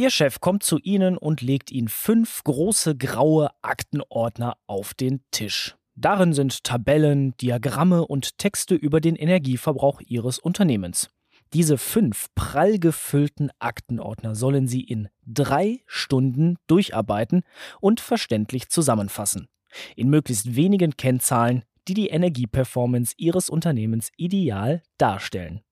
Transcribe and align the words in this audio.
Ihr 0.00 0.10
Chef 0.10 0.38
kommt 0.38 0.62
zu 0.62 0.78
Ihnen 0.78 1.18
und 1.18 1.40
legt 1.40 1.72
Ihnen 1.72 1.88
fünf 1.88 2.44
große 2.44 2.96
graue 2.96 3.50
Aktenordner 3.62 4.56
auf 4.68 4.94
den 4.94 5.22
Tisch. 5.32 5.76
Darin 5.96 6.32
sind 6.32 6.62
Tabellen, 6.62 7.36
Diagramme 7.38 8.06
und 8.06 8.38
Texte 8.38 8.76
über 8.76 9.00
den 9.00 9.16
Energieverbrauch 9.16 10.00
Ihres 10.00 10.38
Unternehmens. 10.38 11.10
Diese 11.52 11.78
fünf 11.78 12.28
prall 12.36 12.78
gefüllten 12.78 13.50
Aktenordner 13.58 14.36
sollen 14.36 14.68
Sie 14.68 14.82
in 14.82 15.08
drei 15.26 15.80
Stunden 15.86 16.58
durcharbeiten 16.68 17.42
und 17.80 17.98
verständlich 17.98 18.68
zusammenfassen. 18.68 19.48
In 19.96 20.10
möglichst 20.10 20.54
wenigen 20.54 20.96
Kennzahlen, 20.96 21.64
die 21.88 21.94
die 21.94 22.10
Energieperformance 22.10 23.14
Ihres 23.16 23.50
Unternehmens 23.50 24.12
ideal 24.16 24.80
darstellen. 24.96 25.62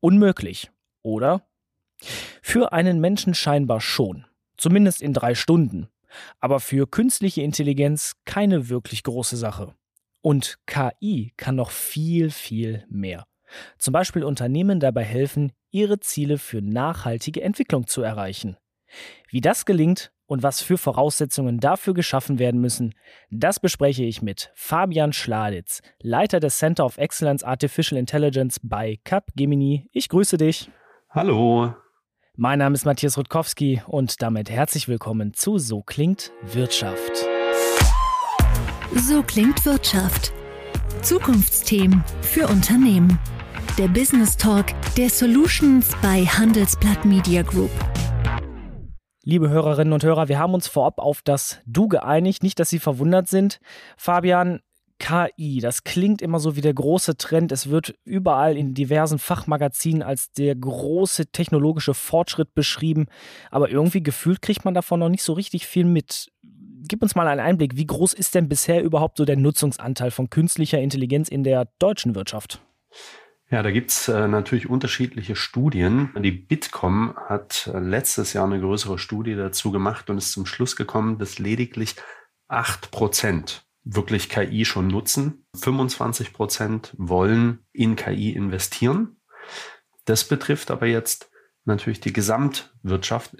Unmöglich, 0.00 0.72
oder? 1.04 1.46
Für 2.42 2.72
einen 2.72 3.00
Menschen 3.00 3.34
scheinbar 3.34 3.80
schon, 3.80 4.26
zumindest 4.56 5.02
in 5.02 5.12
drei 5.12 5.34
Stunden, 5.34 5.88
aber 6.40 6.60
für 6.60 6.86
künstliche 6.86 7.42
Intelligenz 7.42 8.14
keine 8.24 8.68
wirklich 8.68 9.02
große 9.02 9.36
Sache. 9.36 9.74
Und 10.20 10.58
KI 10.66 11.32
kann 11.36 11.56
noch 11.56 11.70
viel, 11.70 12.30
viel 12.30 12.84
mehr. 12.88 13.24
Zum 13.78 13.92
Beispiel 13.92 14.24
Unternehmen 14.24 14.80
dabei 14.80 15.04
helfen, 15.04 15.52
ihre 15.70 16.00
Ziele 16.00 16.38
für 16.38 16.62
nachhaltige 16.62 17.42
Entwicklung 17.42 17.86
zu 17.86 18.02
erreichen. 18.02 18.56
Wie 19.28 19.40
das 19.40 19.64
gelingt 19.64 20.12
und 20.26 20.42
was 20.42 20.62
für 20.62 20.78
Voraussetzungen 20.78 21.60
dafür 21.60 21.94
geschaffen 21.94 22.38
werden 22.38 22.60
müssen, 22.60 22.94
das 23.30 23.58
bespreche 23.58 24.04
ich 24.04 24.22
mit 24.22 24.50
Fabian 24.54 25.12
Schladitz, 25.12 25.82
Leiter 26.00 26.40
des 26.40 26.58
Center 26.58 26.84
of 26.84 26.98
Excellence 26.98 27.42
Artificial 27.42 27.98
Intelligence 27.98 28.60
bei 28.62 28.98
Capgemini. 29.04 29.88
Ich 29.92 30.08
grüße 30.08 30.36
dich. 30.36 30.70
Hallo. 31.10 31.74
Mein 32.38 32.60
Name 32.60 32.72
ist 32.72 32.86
Matthias 32.86 33.18
Rutkowski 33.18 33.82
und 33.86 34.22
damit 34.22 34.48
herzlich 34.48 34.88
willkommen 34.88 35.34
zu 35.34 35.58
So 35.58 35.82
klingt 35.82 36.32
Wirtschaft. 36.40 37.12
So 38.94 39.22
klingt 39.22 39.66
Wirtschaft. 39.66 40.32
Zukunftsthemen 41.02 42.02
für 42.22 42.48
Unternehmen. 42.48 43.18
Der 43.76 43.86
Business 43.88 44.34
Talk 44.38 44.68
der 44.96 45.10
Solutions 45.10 45.94
bei 46.00 46.24
Handelsblatt 46.24 47.04
Media 47.04 47.42
Group. 47.42 47.70
Liebe 49.24 49.50
Hörerinnen 49.50 49.92
und 49.92 50.02
Hörer, 50.02 50.28
wir 50.28 50.38
haben 50.38 50.54
uns 50.54 50.68
vorab 50.68 51.00
auf 51.00 51.20
das 51.22 51.60
Du 51.66 51.86
geeinigt. 51.86 52.42
Nicht, 52.42 52.58
dass 52.58 52.70
Sie 52.70 52.78
verwundert 52.78 53.28
sind. 53.28 53.60
Fabian, 53.98 54.60
KI, 55.02 55.58
das 55.60 55.82
klingt 55.82 56.22
immer 56.22 56.38
so 56.38 56.54
wie 56.54 56.60
der 56.60 56.72
große 56.72 57.16
Trend. 57.16 57.50
Es 57.50 57.68
wird 57.68 57.94
überall 58.04 58.56
in 58.56 58.72
diversen 58.72 59.18
Fachmagazinen 59.18 60.00
als 60.00 60.30
der 60.30 60.54
große 60.54 61.26
technologische 61.32 61.92
Fortschritt 61.92 62.54
beschrieben. 62.54 63.06
Aber 63.50 63.68
irgendwie 63.68 64.02
gefühlt 64.02 64.42
kriegt 64.42 64.64
man 64.64 64.74
davon 64.74 65.00
noch 65.00 65.08
nicht 65.08 65.24
so 65.24 65.32
richtig 65.32 65.66
viel 65.66 65.84
mit. 65.84 66.30
Gib 66.86 67.02
uns 67.02 67.16
mal 67.16 67.26
einen 67.26 67.40
Einblick. 67.40 67.76
Wie 67.76 67.86
groß 67.86 68.12
ist 68.14 68.36
denn 68.36 68.48
bisher 68.48 68.84
überhaupt 68.84 69.18
so 69.18 69.24
der 69.24 69.36
Nutzungsanteil 69.36 70.12
von 70.12 70.30
künstlicher 70.30 70.80
Intelligenz 70.80 71.28
in 71.28 71.42
der 71.42 71.68
deutschen 71.80 72.14
Wirtschaft? 72.14 72.60
Ja, 73.50 73.62
da 73.64 73.72
gibt's 73.72 74.06
äh, 74.06 74.28
natürlich 74.28 74.70
unterschiedliche 74.70 75.34
Studien. 75.34 76.10
Die 76.16 76.30
Bitkom 76.30 77.16
hat 77.16 77.68
äh, 77.74 77.78
letztes 77.80 78.34
Jahr 78.34 78.46
eine 78.46 78.60
größere 78.60 78.98
Studie 78.98 79.34
dazu 79.34 79.72
gemacht 79.72 80.10
und 80.10 80.18
ist 80.18 80.32
zum 80.32 80.46
Schluss 80.46 80.76
gekommen, 80.76 81.18
dass 81.18 81.40
lediglich 81.40 81.96
acht 82.46 82.92
Prozent 82.92 83.66
wirklich 83.84 84.28
KI 84.28 84.64
schon 84.64 84.88
nutzen. 84.88 85.46
25 85.56 86.32
Prozent 86.32 86.94
wollen 86.96 87.64
in 87.72 87.96
KI 87.96 88.32
investieren. 88.32 89.16
Das 90.04 90.24
betrifft 90.24 90.70
aber 90.70 90.86
jetzt 90.86 91.30
natürlich 91.64 92.00
die 92.00 92.12
Gesamtwirtschaft. 92.12 93.36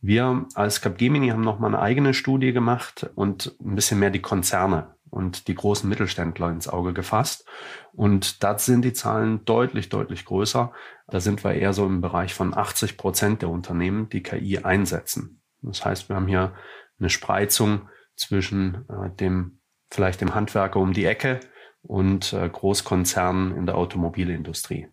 Wir 0.00 0.46
als 0.54 0.80
Capgemini 0.80 1.28
haben 1.28 1.42
nochmal 1.42 1.74
eine 1.74 1.82
eigene 1.82 2.14
Studie 2.14 2.52
gemacht 2.52 3.10
und 3.14 3.56
ein 3.60 3.74
bisschen 3.74 4.00
mehr 4.00 4.10
die 4.10 4.22
Konzerne 4.22 4.94
und 5.08 5.48
die 5.48 5.54
großen 5.54 5.88
Mittelständler 5.88 6.50
ins 6.50 6.68
Auge 6.68 6.92
gefasst. 6.92 7.46
Und 7.92 8.42
da 8.42 8.58
sind 8.58 8.84
die 8.84 8.92
Zahlen 8.92 9.44
deutlich, 9.44 9.88
deutlich 9.88 10.24
größer. 10.24 10.72
Da 11.08 11.20
sind 11.20 11.44
wir 11.44 11.54
eher 11.54 11.72
so 11.72 11.86
im 11.86 12.00
Bereich 12.00 12.34
von 12.34 12.56
80 12.56 12.96
Prozent 12.96 13.42
der 13.42 13.50
Unternehmen, 13.50 14.08
die 14.08 14.22
KI 14.22 14.58
einsetzen. 14.58 15.42
Das 15.62 15.84
heißt, 15.84 16.08
wir 16.08 16.16
haben 16.16 16.28
hier 16.28 16.54
eine 16.98 17.10
Spreizung 17.10 17.88
zwischen 18.14 18.86
äh, 18.88 19.10
dem 19.16 19.59
vielleicht 19.90 20.20
dem 20.20 20.34
Handwerker 20.34 20.80
um 20.80 20.92
die 20.92 21.04
Ecke 21.04 21.40
und 21.82 22.32
äh, 22.32 22.48
Großkonzernen 22.48 23.56
in 23.56 23.66
der 23.66 23.76
Automobilindustrie. 23.76 24.88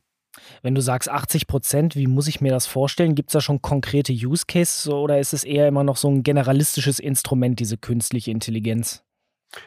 Wenn 0.61 0.75
du 0.75 0.81
sagst 0.81 1.09
80 1.09 1.47
Prozent, 1.47 1.95
wie 1.95 2.07
muss 2.07 2.27
ich 2.27 2.41
mir 2.41 2.51
das 2.51 2.67
vorstellen? 2.67 3.15
Gibt 3.15 3.29
es 3.29 3.33
da 3.33 3.41
schon 3.41 3.61
konkrete 3.61 4.13
Use 4.13 4.45
Cases 4.47 4.87
oder 4.87 5.19
ist 5.19 5.33
es 5.33 5.43
eher 5.43 5.67
immer 5.67 5.83
noch 5.83 5.97
so 5.97 6.09
ein 6.09 6.23
generalistisches 6.23 6.99
Instrument, 6.99 7.59
diese 7.59 7.77
künstliche 7.77 8.31
Intelligenz? 8.31 9.03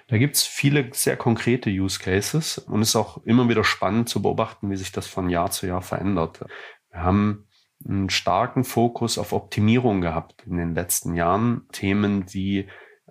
Da 0.08 0.18
gibt 0.18 0.36
es 0.36 0.44
viele 0.44 0.90
sehr 0.92 1.16
konkrete 1.16 1.70
Use 1.70 1.98
Cases 1.98 2.58
und 2.58 2.82
es 2.82 2.90
ist 2.90 2.96
auch 2.96 3.24
immer 3.24 3.48
wieder 3.48 3.64
spannend 3.64 4.08
zu 4.08 4.22
beobachten, 4.22 4.70
wie 4.70 4.76
sich 4.76 4.92
das 4.92 5.06
von 5.06 5.28
Jahr 5.28 5.50
zu 5.50 5.66
Jahr 5.66 5.82
verändert. 5.82 6.44
Wir 6.90 7.02
haben 7.02 7.48
einen 7.84 8.10
starken 8.10 8.64
Fokus 8.64 9.16
auf 9.16 9.32
Optimierung 9.32 10.00
gehabt 10.00 10.44
in 10.46 10.58
den 10.58 10.74
letzten 10.74 11.14
Jahren. 11.14 11.66
Themen 11.72 12.32
wie 12.32 12.68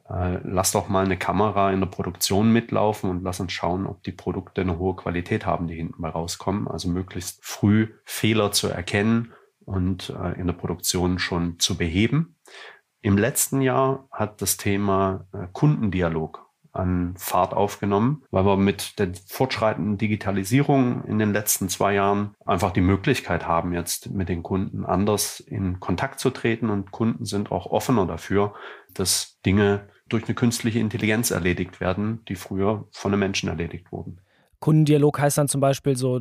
äh, 0.09 0.39
lass 0.43 0.71
doch 0.71 0.89
mal 0.89 1.05
eine 1.05 1.17
Kamera 1.17 1.71
in 1.71 1.79
der 1.79 1.87
Produktion 1.87 2.51
mitlaufen 2.51 3.09
und 3.09 3.23
lass 3.23 3.39
uns 3.39 3.53
schauen, 3.53 3.85
ob 3.85 4.03
die 4.03 4.11
Produkte 4.11 4.61
eine 4.61 4.79
hohe 4.79 4.95
Qualität 4.95 5.45
haben, 5.45 5.67
die 5.67 5.75
hinten 5.75 6.01
bei 6.01 6.09
rauskommen. 6.09 6.67
Also 6.67 6.89
möglichst 6.89 7.39
früh 7.43 7.89
Fehler 8.05 8.51
zu 8.51 8.67
erkennen 8.67 9.33
und 9.65 10.09
äh, 10.09 10.39
in 10.39 10.47
der 10.47 10.53
Produktion 10.53 11.19
schon 11.19 11.59
zu 11.59 11.77
beheben. 11.77 12.35
Im 13.01 13.17
letzten 13.17 13.61
Jahr 13.61 14.07
hat 14.11 14.41
das 14.41 14.57
Thema 14.57 15.27
äh, 15.31 15.47
Kundendialog 15.53 16.49
an 16.71 17.15
Fahrt 17.17 17.53
aufgenommen, 17.53 18.23
weil 18.31 18.45
wir 18.45 18.57
mit 18.57 18.99
der 18.99 19.11
fortschreitenden 19.27 19.97
Digitalisierung 19.97 21.03
in 21.05 21.19
den 21.19 21.33
letzten 21.33 21.69
zwei 21.69 21.93
Jahren 21.93 22.35
einfach 22.45 22.71
die 22.71 22.81
Möglichkeit 22.81 23.47
haben, 23.47 23.73
jetzt 23.73 24.11
mit 24.11 24.29
den 24.29 24.43
Kunden 24.43 24.85
anders 24.85 25.39
in 25.39 25.79
Kontakt 25.79 26.19
zu 26.19 26.29
treten 26.29 26.69
und 26.69 26.91
Kunden 26.91 27.25
sind 27.25 27.51
auch 27.51 27.67
offener 27.67 28.05
dafür, 28.05 28.53
dass 28.93 29.39
Dinge 29.45 29.87
durch 30.09 30.25
eine 30.25 30.35
künstliche 30.35 30.79
Intelligenz 30.79 31.31
erledigt 31.31 31.79
werden, 31.79 32.23
die 32.27 32.35
früher 32.35 32.87
von 32.91 33.13
einem 33.13 33.19
Menschen 33.19 33.49
erledigt 33.49 33.91
wurden. 33.91 34.19
Kundendialog 34.59 35.19
heißt 35.19 35.37
dann 35.37 35.47
zum 35.47 35.61
Beispiel 35.61 35.95
so 35.95 36.19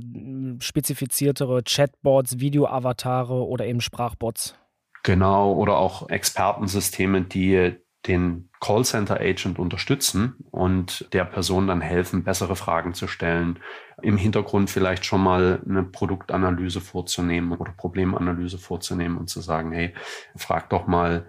spezifiziertere 0.60 1.62
Chatbots, 1.64 2.38
Videoavatare 2.38 3.46
oder 3.46 3.66
eben 3.66 3.80
Sprachbots. 3.80 4.54
Genau, 5.02 5.54
oder 5.54 5.76
auch 5.78 6.08
Expertensysteme, 6.08 7.22
die 7.22 7.76
den 8.06 8.48
Callcenter-Agent 8.60 9.58
unterstützen 9.58 10.36
und 10.50 11.12
der 11.12 11.24
Person 11.24 11.66
dann 11.66 11.80
helfen, 11.80 12.24
bessere 12.24 12.56
Fragen 12.56 12.94
zu 12.94 13.06
stellen, 13.06 13.58
im 14.02 14.16
Hintergrund 14.16 14.70
vielleicht 14.70 15.04
schon 15.04 15.22
mal 15.22 15.62
eine 15.68 15.82
Produktanalyse 15.82 16.80
vorzunehmen 16.80 17.52
oder 17.52 17.72
Problemanalyse 17.72 18.58
vorzunehmen 18.58 19.18
und 19.18 19.28
zu 19.28 19.40
sagen, 19.40 19.72
hey, 19.72 19.94
frag 20.36 20.70
doch 20.70 20.86
mal 20.86 21.26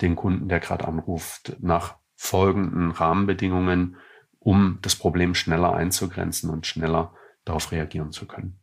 den 0.00 0.16
Kunden, 0.16 0.48
der 0.48 0.60
gerade 0.60 0.86
anruft, 0.86 1.56
nach 1.60 1.96
folgenden 2.14 2.90
Rahmenbedingungen, 2.90 3.96
um 4.38 4.78
das 4.82 4.96
Problem 4.96 5.34
schneller 5.34 5.74
einzugrenzen 5.74 6.50
und 6.50 6.66
schneller 6.66 7.12
darauf 7.44 7.70
reagieren 7.72 8.12
zu 8.12 8.26
können. 8.26 8.58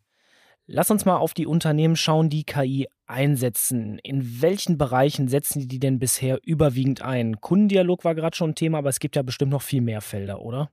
Lass 0.67 0.89
uns 0.89 1.05
mal 1.05 1.17
auf 1.17 1.35
die 1.35 1.45
Unternehmen 1.45 1.95
schauen, 1.95 2.29
die 2.29 2.43
KI 2.43 2.87
einsetzen. 3.05 3.99
In 3.99 4.41
welchen 4.41 4.79
Bereichen 4.79 5.27
setzen 5.27 5.59
die 5.59 5.67
die 5.67 5.79
denn 5.79 5.99
bisher 5.99 6.39
überwiegend 6.43 7.03
ein? 7.03 7.39
Kundendialog 7.39 8.03
war 8.03 8.15
gerade 8.15 8.35
schon 8.35 8.51
ein 8.51 8.55
Thema, 8.55 8.79
aber 8.79 8.89
es 8.89 8.99
gibt 8.99 9.15
ja 9.15 9.21
bestimmt 9.21 9.51
noch 9.51 9.61
viel 9.61 9.81
mehr 9.81 10.01
Felder, 10.01 10.41
oder? 10.41 10.71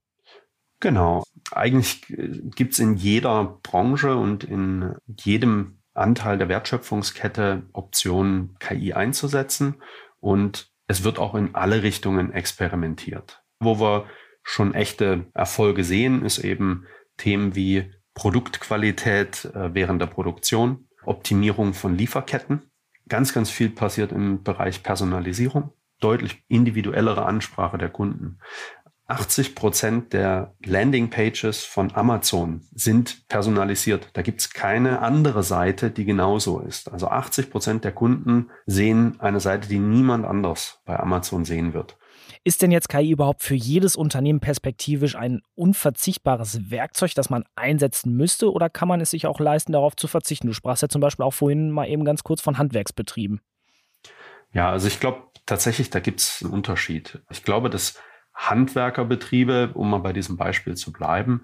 Genau. 0.80 1.24
Eigentlich 1.52 2.08
äh, 2.10 2.40
gibt 2.56 2.72
es 2.72 2.78
in 2.78 2.96
jeder 2.96 3.58
Branche 3.62 4.16
und 4.16 4.44
in 4.44 4.94
jedem 5.06 5.78
Anteil 5.94 6.38
der 6.38 6.48
Wertschöpfungskette 6.48 7.64
Optionen, 7.74 8.56
KI 8.58 8.94
einzusetzen. 8.94 9.76
Und 10.22 10.70
es 10.86 11.02
wird 11.02 11.18
auch 11.18 11.34
in 11.34 11.54
alle 11.54 11.82
Richtungen 11.82 12.32
experimentiert. 12.32 13.42
Wo 13.58 13.80
wir 13.80 14.06
schon 14.44 14.72
echte 14.72 15.26
Erfolge 15.34 15.84
sehen, 15.84 16.24
ist 16.24 16.38
eben 16.38 16.86
Themen 17.16 17.54
wie 17.56 17.92
Produktqualität 18.14 19.46
äh, 19.46 19.74
während 19.74 20.00
der 20.00 20.06
Produktion, 20.06 20.88
Optimierung 21.04 21.74
von 21.74 21.96
Lieferketten. 21.96 22.70
Ganz, 23.08 23.34
ganz 23.34 23.50
viel 23.50 23.70
passiert 23.70 24.12
im 24.12 24.44
Bereich 24.44 24.84
Personalisierung, 24.84 25.72
deutlich 25.98 26.44
individuellere 26.48 27.26
Ansprache 27.26 27.78
der 27.78 27.88
Kunden. 27.88 28.38
80 29.12 29.54
Prozent 29.54 30.14
der 30.14 30.54
Landingpages 30.64 31.64
von 31.64 31.94
Amazon 31.94 32.62
sind 32.74 33.28
personalisiert. 33.28 34.08
Da 34.14 34.22
gibt 34.22 34.40
es 34.40 34.54
keine 34.54 35.00
andere 35.00 35.42
Seite, 35.42 35.90
die 35.90 36.06
genauso 36.06 36.60
ist. 36.60 36.90
Also 36.90 37.08
80 37.08 37.50
Prozent 37.50 37.84
der 37.84 37.92
Kunden 37.92 38.48
sehen 38.64 39.20
eine 39.20 39.38
Seite, 39.38 39.68
die 39.68 39.78
niemand 39.78 40.24
anders 40.24 40.80
bei 40.86 40.98
Amazon 40.98 41.44
sehen 41.44 41.74
wird. 41.74 41.98
Ist 42.42 42.62
denn 42.62 42.70
jetzt 42.70 42.88
KI 42.88 43.10
überhaupt 43.10 43.42
für 43.42 43.54
jedes 43.54 43.96
Unternehmen 43.96 44.40
perspektivisch 44.40 45.14
ein 45.14 45.42
unverzichtbares 45.54 46.70
Werkzeug, 46.70 47.14
das 47.14 47.28
man 47.28 47.44
einsetzen 47.54 48.16
müsste, 48.16 48.50
oder 48.50 48.70
kann 48.70 48.88
man 48.88 49.02
es 49.02 49.10
sich 49.10 49.26
auch 49.26 49.40
leisten, 49.40 49.72
darauf 49.72 49.94
zu 49.94 50.08
verzichten? 50.08 50.46
Du 50.46 50.54
sprachst 50.54 50.80
ja 50.80 50.88
zum 50.88 51.02
Beispiel 51.02 51.26
auch 51.26 51.34
vorhin 51.34 51.70
mal 51.70 51.86
eben 51.86 52.06
ganz 52.06 52.24
kurz 52.24 52.40
von 52.40 52.56
Handwerksbetrieben. 52.56 53.42
Ja, 54.54 54.70
also 54.70 54.88
ich 54.88 55.00
glaube 55.00 55.24
tatsächlich, 55.44 55.90
da 55.90 56.00
gibt 56.00 56.20
es 56.20 56.42
einen 56.42 56.52
Unterschied. 56.52 57.20
Ich 57.30 57.42
glaube, 57.42 57.68
dass 57.68 58.00
Handwerkerbetriebe, 58.34 59.70
um 59.74 59.90
mal 59.90 59.98
bei 59.98 60.12
diesem 60.12 60.36
Beispiel 60.36 60.74
zu 60.74 60.92
bleiben, 60.92 61.42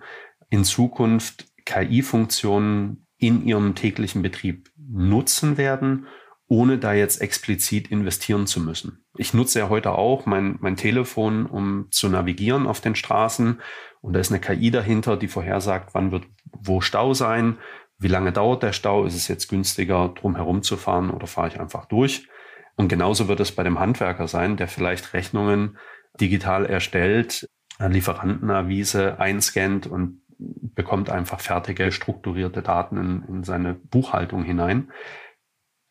in 0.51 0.65
Zukunft 0.65 1.47
KI-Funktionen 1.65 3.07
in 3.19 3.45
ihrem 3.45 3.75
täglichen 3.75 4.23
Betrieb 4.23 4.71
nutzen 4.77 5.57
werden, 5.57 6.07
ohne 6.47 6.79
da 6.79 6.95
jetzt 6.95 7.21
explizit 7.21 7.89
investieren 7.89 8.47
zu 8.47 8.61
müssen. 8.61 9.05
Ich 9.17 9.35
nutze 9.35 9.59
ja 9.59 9.69
heute 9.69 9.93
auch 9.93 10.25
mein, 10.25 10.57
mein 10.61 10.77
Telefon, 10.77 11.45
um 11.45 11.89
zu 11.91 12.09
navigieren 12.09 12.67
auf 12.67 12.81
den 12.81 12.95
Straßen. 12.95 13.61
Und 14.01 14.13
da 14.15 14.21
ist 14.21 14.31
eine 14.31 14.41
KI 14.41 14.71
dahinter, 14.71 15.17
die 15.17 15.29
vorhersagt, 15.29 15.91
wann 15.93 16.11
wird 16.11 16.25
wo 16.51 16.81
Stau 16.81 17.13
sein, 17.13 17.59
wie 17.99 18.09
lange 18.09 18.33
dauert 18.33 18.63
der 18.63 18.73
Stau, 18.73 19.05
ist 19.05 19.17
es 19.17 19.29
jetzt 19.29 19.49
günstiger, 19.49 20.09
drum 20.09 20.37
herum 20.37 20.63
zu 20.63 20.77
fahren 20.77 21.11
oder 21.11 21.27
fahre 21.27 21.49
ich 21.49 21.61
einfach 21.61 21.85
durch. 21.87 22.29
Und 22.77 22.89
genauso 22.89 23.27
wird 23.27 23.41
es 23.41 23.53
bei 23.53 23.65
dem 23.65 23.81
Handwerker 23.81 24.29
sein, 24.29 24.57
der 24.57 24.69
vielleicht 24.69 25.13
Rechnungen 25.13 25.77
digital 26.21 26.67
erstellt, 26.67 27.49
Lieferantenavise 27.79 29.21
einscannt 29.21 29.87
und 29.87 30.23
bekommt 30.39 31.11
einfach 31.11 31.41
fertige, 31.41 31.93
strukturierte 31.93 32.63
Daten 32.63 32.97
in, 32.97 33.23
in 33.29 33.45
seine 33.45 33.75
Buchhaltung 33.75 34.45
hinein. 34.45 34.91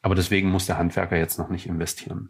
Aber 0.01 0.15
deswegen 0.15 0.49
muss 0.49 0.65
der 0.65 0.77
Handwerker 0.77 1.17
jetzt 1.17 1.37
noch 1.37 1.49
nicht 1.49 1.65
investieren. 1.65 2.29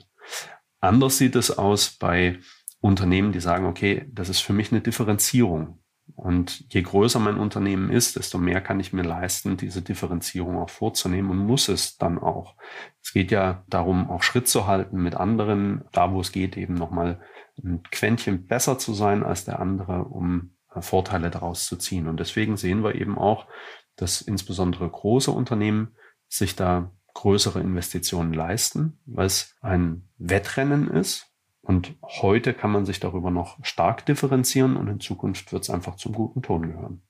Anders 0.80 1.18
sieht 1.18 1.36
es 1.36 1.58
aus 1.58 1.92
bei 1.92 2.40
Unternehmen, 2.80 3.32
die 3.32 3.40
sagen, 3.40 3.66
okay, 3.66 4.08
das 4.12 4.30
ist 4.30 4.42
für 4.42 4.54
mich 4.54 4.72
eine 4.72 4.82
Differenzierung. 4.82 5.80
Und 6.16 6.66
je 6.74 6.82
größer 6.82 7.20
mein 7.20 7.38
Unternehmen 7.38 7.90
ist, 7.90 8.16
desto 8.16 8.38
mehr 8.38 8.62
kann 8.62 8.80
ich 8.80 8.94
mir 8.94 9.04
leisten, 9.04 9.58
diese 9.58 9.82
Differenzierung 9.82 10.58
auch 10.58 10.70
vorzunehmen 10.70 11.30
und 11.32 11.38
muss 11.38 11.68
es 11.68 11.98
dann 11.98 12.18
auch. 12.18 12.56
Es 13.04 13.12
geht 13.12 13.30
ja 13.30 13.64
darum, 13.68 14.10
auch 14.10 14.24
Schritt 14.24 14.48
zu 14.48 14.68
halten 14.68 15.02
mit 15.02 15.16
anderen, 15.16 15.84
da 15.92 16.14
wo 16.14 16.22
es 16.22 16.32
geht, 16.32 16.56
eben 16.56 16.76
nochmal 16.76 17.20
ein 17.64 17.84
Quäntchen 17.92 18.48
besser 18.48 18.78
zu 18.78 18.94
sein 18.94 19.24
als 19.24 19.46
der 19.46 19.60
andere, 19.60 20.04
um 20.06 20.52
äh, 20.74 20.82
Vorteile 20.82 21.30
daraus 21.30 21.66
zu 21.66 21.78
ziehen. 21.78 22.08
Und 22.08 22.20
deswegen 22.20 22.58
sehen 22.58 22.84
wir 22.84 22.96
eben 22.96 23.18
auch, 23.18 23.48
dass 23.96 24.22
insbesondere 24.22 24.90
große 24.90 25.32
Unternehmen 25.32 25.96
sich 26.28 26.56
da 26.56 26.92
größere 27.14 27.60
Investitionen 27.60 28.32
leisten, 28.32 29.00
weil 29.06 29.26
es 29.26 29.56
ein 29.62 30.08
Wettrennen 30.18 30.88
ist. 30.88 31.26
Und 31.62 31.96
heute 32.04 32.54
kann 32.54 32.72
man 32.72 32.86
sich 32.86 33.00
darüber 33.00 33.32
noch 33.32 33.58
stark 33.64 34.06
differenzieren 34.06 34.78
und 34.78 34.88
in 34.88 35.00
Zukunft 35.00 35.52
wird 35.52 35.64
es 35.64 35.70
einfach 35.70 35.96
zum 35.96 36.14
guten 36.14 36.42
Ton 36.42 36.62
gehören. 36.62 37.02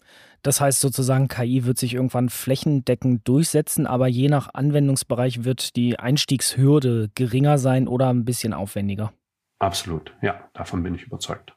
Das 0.42 0.62
heißt 0.62 0.80
sozusagen, 0.80 1.28
KI 1.28 1.66
wird 1.66 1.78
sich 1.78 1.94
irgendwann 1.94 2.30
flächendeckend 2.30 3.28
durchsetzen, 3.28 3.86
aber 3.86 4.08
je 4.08 4.30
nach 4.30 4.54
Anwendungsbereich 4.54 5.44
wird 5.44 5.76
die 5.76 6.00
Einstiegshürde 6.00 7.12
geringer 7.14 7.58
sein 7.58 7.88
oder 7.88 8.10
ein 8.10 8.26
bisschen 8.26 8.54
aufwendiger. 8.54 9.12
Absolut, 9.60 10.14
ja, 10.22 10.50
davon 10.54 10.84
bin 10.84 10.96
ich 10.96 11.04
überzeugt. 11.04 11.56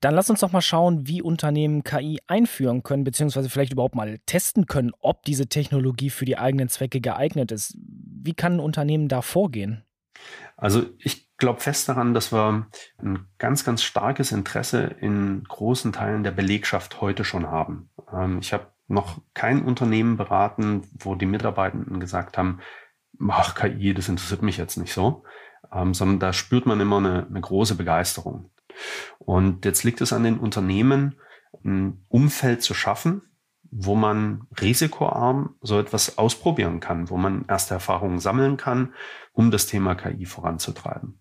Dann 0.00 0.16
lass 0.16 0.28
uns 0.30 0.40
doch 0.40 0.50
mal 0.50 0.60
schauen, 0.60 1.06
wie 1.06 1.22
Unternehmen 1.22 1.84
KI 1.84 2.18
einführen 2.26 2.82
können, 2.82 3.04
beziehungsweise 3.04 3.48
vielleicht 3.48 3.72
überhaupt 3.72 3.94
mal 3.94 4.18
testen 4.26 4.66
können, 4.66 4.90
ob 4.98 5.22
diese 5.22 5.46
Technologie 5.46 6.10
für 6.10 6.24
die 6.24 6.36
eigenen 6.36 6.68
Zwecke 6.68 7.00
geeignet 7.00 7.52
ist. 7.52 7.76
Wie 7.78 8.34
kann 8.34 8.54
ein 8.54 8.60
Unternehmen 8.60 9.06
da 9.06 9.22
vorgehen? 9.22 9.84
Also 10.56 10.86
ich 10.98 11.28
glaube 11.36 11.60
fest 11.60 11.88
daran, 11.88 12.14
dass 12.14 12.32
wir 12.32 12.66
ein 12.98 13.26
ganz, 13.38 13.64
ganz 13.64 13.84
starkes 13.84 14.32
Interesse 14.32 14.96
in 15.00 15.44
großen 15.44 15.92
Teilen 15.92 16.24
der 16.24 16.32
Belegschaft 16.32 17.00
heute 17.00 17.24
schon 17.24 17.46
haben. 17.46 17.88
Ähm, 18.12 18.40
ich 18.40 18.52
habe 18.52 18.72
noch 18.88 19.20
kein 19.34 19.64
Unternehmen 19.64 20.16
beraten, 20.16 20.82
wo 20.98 21.14
die 21.14 21.26
Mitarbeitenden 21.26 22.00
gesagt 22.00 22.38
haben, 22.38 22.58
ach, 23.28 23.54
KI, 23.54 23.94
das 23.94 24.08
interessiert 24.08 24.42
mich 24.42 24.56
jetzt 24.56 24.76
nicht 24.76 24.92
so, 24.92 25.24
ähm, 25.70 25.94
sondern 25.94 26.18
da 26.18 26.32
spürt 26.32 26.66
man 26.66 26.80
immer 26.80 26.98
eine, 26.98 27.26
eine 27.26 27.40
große 27.40 27.74
Begeisterung. 27.74 28.50
Und 29.18 29.64
jetzt 29.64 29.84
liegt 29.84 30.00
es 30.00 30.12
an 30.12 30.24
den 30.24 30.38
Unternehmen, 30.38 31.18
ein 31.64 32.04
Umfeld 32.08 32.62
zu 32.62 32.74
schaffen, 32.74 33.22
wo 33.70 33.94
man 33.94 34.46
risikoarm 34.60 35.56
so 35.60 35.78
etwas 35.78 36.18
ausprobieren 36.18 36.80
kann, 36.80 37.08
wo 37.08 37.16
man 37.16 37.44
erste 37.48 37.74
Erfahrungen 37.74 38.18
sammeln 38.18 38.56
kann, 38.56 38.94
um 39.32 39.50
das 39.50 39.66
Thema 39.66 39.94
KI 39.94 40.26
voranzutreiben. 40.26 41.20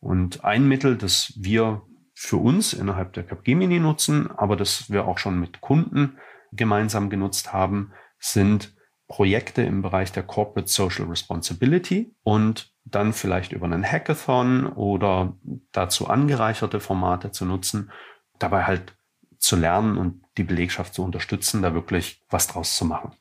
Und 0.00 0.44
ein 0.44 0.66
Mittel, 0.66 0.96
das 0.96 1.32
wir 1.36 1.82
für 2.14 2.36
uns 2.36 2.72
innerhalb 2.72 3.12
der 3.12 3.24
Capgemini 3.24 3.80
nutzen, 3.80 4.30
aber 4.30 4.56
das 4.56 4.90
wir 4.90 5.06
auch 5.06 5.18
schon 5.18 5.40
mit 5.40 5.60
Kunden 5.60 6.18
gemeinsam 6.52 7.10
genutzt 7.10 7.52
haben, 7.52 7.92
sind 8.18 8.74
Projekte 9.08 9.62
im 9.62 9.82
Bereich 9.82 10.12
der 10.12 10.22
Corporate 10.22 10.70
Social 10.70 11.06
Responsibility 11.06 12.14
und 12.22 12.73
dann 12.84 13.12
vielleicht 13.12 13.52
über 13.52 13.66
einen 13.66 13.84
Hackathon 13.84 14.66
oder 14.66 15.36
dazu 15.72 16.08
angereicherte 16.08 16.80
Formate 16.80 17.30
zu 17.32 17.44
nutzen, 17.44 17.90
dabei 18.38 18.64
halt 18.64 18.96
zu 19.38 19.56
lernen 19.56 19.96
und 19.96 20.22
die 20.36 20.44
Belegschaft 20.44 20.94
zu 20.94 21.02
unterstützen, 21.02 21.62
da 21.62 21.74
wirklich 21.74 22.24
was 22.30 22.46
draus 22.46 22.76
zu 22.76 22.84
machen. 22.84 23.12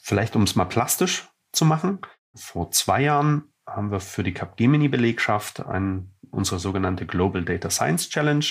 Vielleicht 0.00 0.36
um 0.36 0.42
es 0.42 0.56
mal 0.56 0.64
plastisch 0.64 1.28
zu 1.52 1.64
machen. 1.64 2.00
Vor 2.34 2.70
zwei 2.70 3.02
Jahren 3.02 3.52
haben 3.66 3.90
wir 3.90 4.00
für 4.00 4.22
die 4.22 4.34
Capgemini-Belegschaft 4.34 5.62
unsere 6.30 6.58
sogenannte 6.58 7.06
Global 7.06 7.44
Data 7.44 7.70
Science 7.70 8.08
Challenge 8.08 8.44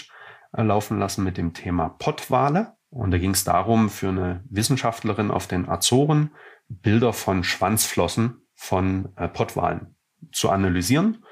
äh, 0.54 0.64
laufen 0.64 1.00
lassen 1.00 1.24
mit 1.24 1.38
dem 1.38 1.54
Thema 1.54 1.90
Pottwale. 1.90 2.74
Und 2.90 3.12
da 3.12 3.18
ging 3.18 3.32
es 3.32 3.44
darum, 3.44 3.90
für 3.90 4.10
eine 4.10 4.44
Wissenschaftlerin 4.50 5.32
auf 5.32 5.48
den 5.48 5.68
Azoren 5.68 6.32
Bilder 6.68 7.14
von 7.14 7.44
Schwanzflossen 7.44 8.46
von 8.54 9.12
äh, 9.18 9.28
Pottwalen 9.28 9.96
zu 10.32 10.50
analysieren, 10.50 11.26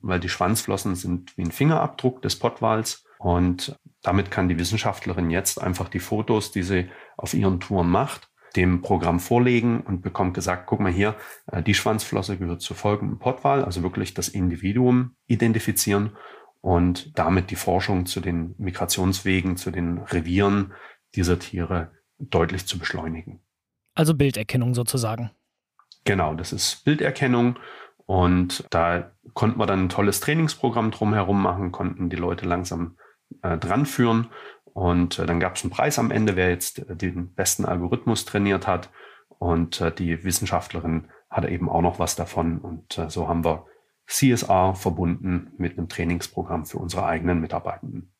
weil 0.00 0.20
die 0.20 0.28
Schwanzflossen 0.28 0.94
sind 0.94 1.36
wie 1.36 1.42
ein 1.42 1.52
Fingerabdruck 1.52 2.22
des 2.22 2.38
Pottwals 2.38 3.04
und 3.18 3.78
damit 4.02 4.30
kann 4.30 4.48
die 4.48 4.58
Wissenschaftlerin 4.58 5.30
jetzt 5.30 5.60
einfach 5.60 5.88
die 5.88 5.98
Fotos, 5.98 6.52
die 6.52 6.62
sie 6.62 6.88
auf 7.16 7.34
ihren 7.34 7.60
Touren 7.60 7.90
macht, 7.90 8.30
dem 8.56 8.82
Programm 8.82 9.20
vorlegen 9.20 9.82
und 9.82 10.02
bekommt 10.02 10.34
gesagt, 10.34 10.66
guck 10.66 10.80
mal 10.80 10.92
hier, 10.92 11.16
äh, 11.52 11.62
die 11.62 11.74
Schwanzflosse 11.74 12.36
gehört 12.36 12.62
zu 12.62 12.74
folgendem 12.74 13.18
Pottwal, 13.18 13.64
also 13.64 13.82
wirklich 13.82 14.14
das 14.14 14.28
Individuum 14.28 15.16
identifizieren 15.26 16.16
und 16.60 17.16
damit 17.18 17.50
die 17.50 17.56
Forschung 17.56 18.06
zu 18.06 18.20
den 18.20 18.54
Migrationswegen, 18.58 19.56
zu 19.56 19.70
den 19.70 19.98
Revieren 19.98 20.72
dieser 21.14 21.38
Tiere 21.38 21.92
deutlich 22.18 22.66
zu 22.66 22.78
beschleunigen. 22.78 23.40
Also 23.94 24.14
Bilderkennung 24.14 24.74
sozusagen. 24.74 25.30
Genau, 26.04 26.34
das 26.34 26.52
ist 26.52 26.84
Bilderkennung 26.84 27.58
und 28.10 28.64
da 28.70 29.12
konnten 29.34 29.60
wir 29.60 29.66
dann 29.66 29.84
ein 29.84 29.88
tolles 29.88 30.18
Trainingsprogramm 30.18 30.90
drumherum 30.90 31.40
machen, 31.40 31.70
konnten 31.70 32.10
die 32.10 32.16
Leute 32.16 32.44
langsam 32.44 32.96
äh, 33.42 33.56
dran 33.56 33.86
führen. 33.86 34.26
Und 34.64 35.20
äh, 35.20 35.26
dann 35.26 35.38
gab 35.38 35.54
es 35.54 35.62
einen 35.62 35.70
Preis 35.70 35.96
am 35.96 36.10
Ende, 36.10 36.34
wer 36.34 36.50
jetzt 36.50 36.80
äh, 36.80 36.96
den 36.96 37.32
besten 37.34 37.64
Algorithmus 37.64 38.24
trainiert 38.24 38.66
hat. 38.66 38.90
Und 39.38 39.80
äh, 39.80 39.94
die 39.94 40.24
Wissenschaftlerin 40.24 41.06
hatte 41.30 41.50
eben 41.50 41.68
auch 41.68 41.82
noch 41.82 42.00
was 42.00 42.16
davon. 42.16 42.58
Und 42.58 42.98
äh, 42.98 43.08
so 43.08 43.28
haben 43.28 43.44
wir 43.44 43.66
CSR 44.08 44.74
verbunden 44.74 45.52
mit 45.56 45.78
einem 45.78 45.88
Trainingsprogramm 45.88 46.66
für 46.66 46.78
unsere 46.78 47.06
eigenen 47.06 47.40
Mitarbeitenden. 47.40 48.12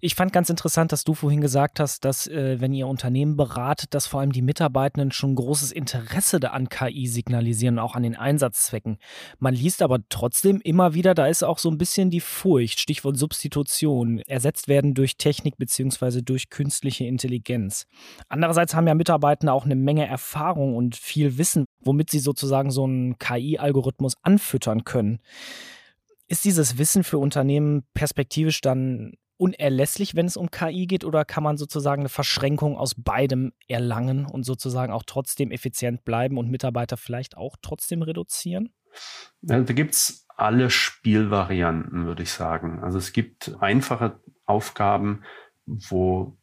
Ich 0.00 0.14
fand 0.14 0.32
ganz 0.32 0.50
interessant, 0.50 0.92
dass 0.92 1.04
du 1.04 1.14
vorhin 1.14 1.40
gesagt 1.40 1.80
hast, 1.80 2.04
dass 2.04 2.26
äh, 2.26 2.60
wenn 2.60 2.72
ihr 2.72 2.86
Unternehmen 2.86 3.36
beratet, 3.36 3.94
dass 3.94 4.06
vor 4.06 4.20
allem 4.20 4.32
die 4.32 4.42
Mitarbeitenden 4.42 5.12
schon 5.12 5.34
großes 5.34 5.72
Interesse 5.72 6.40
an 6.50 6.68
KI 6.68 7.06
signalisieren, 7.06 7.78
auch 7.78 7.94
an 7.94 8.02
den 8.02 8.16
Einsatzzwecken. 8.16 8.98
Man 9.38 9.54
liest 9.54 9.82
aber 9.82 10.00
trotzdem 10.08 10.60
immer 10.62 10.94
wieder, 10.94 11.14
da 11.14 11.26
ist 11.26 11.42
auch 11.42 11.58
so 11.58 11.70
ein 11.70 11.78
bisschen 11.78 12.10
die 12.10 12.20
Furcht, 12.20 12.80
Stichwort 12.80 13.16
Substitution, 13.16 14.20
ersetzt 14.20 14.68
werden 14.68 14.94
durch 14.94 15.16
Technik 15.16 15.56
beziehungsweise 15.56 16.22
durch 16.22 16.50
künstliche 16.50 17.04
Intelligenz. 17.04 17.86
Andererseits 18.28 18.74
haben 18.74 18.86
ja 18.86 18.94
Mitarbeitende 18.94 19.52
auch 19.52 19.64
eine 19.64 19.76
Menge 19.76 20.06
Erfahrung 20.06 20.76
und 20.76 20.96
viel 20.96 21.38
Wissen, 21.38 21.64
womit 21.80 22.10
sie 22.10 22.18
sozusagen 22.18 22.70
so 22.70 22.84
einen 22.84 23.18
KI-Algorithmus 23.18 24.14
anfüttern 24.22 24.84
können. 24.84 25.20
Ist 26.28 26.44
dieses 26.44 26.78
Wissen 26.78 27.04
für 27.04 27.18
Unternehmen 27.18 27.84
perspektivisch 27.94 28.62
dann 28.62 29.12
unerlässlich, 29.36 30.14
wenn 30.14 30.26
es 30.26 30.36
um 30.36 30.50
KI 30.50 30.86
geht, 30.86 31.04
oder 31.04 31.24
kann 31.24 31.42
man 31.42 31.56
sozusagen 31.56 32.02
eine 32.02 32.08
Verschränkung 32.08 32.76
aus 32.76 32.94
beidem 32.96 33.52
erlangen 33.68 34.26
und 34.26 34.44
sozusagen 34.44 34.92
auch 34.92 35.02
trotzdem 35.06 35.50
effizient 35.50 36.04
bleiben 36.04 36.38
und 36.38 36.50
Mitarbeiter 36.50 36.96
vielleicht 36.96 37.36
auch 37.36 37.56
trotzdem 37.60 38.02
reduzieren? 38.02 38.72
Da 39.40 39.60
gibt 39.60 39.94
es 39.94 40.26
alle 40.36 40.70
Spielvarianten, 40.70 42.06
würde 42.06 42.22
ich 42.22 42.30
sagen. 42.30 42.80
Also 42.82 42.98
es 42.98 43.12
gibt 43.12 43.54
einfache 43.60 44.20
Aufgaben, 44.44 45.22
wo, 45.66 46.36